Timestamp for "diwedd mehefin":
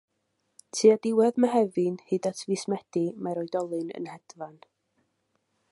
1.03-1.99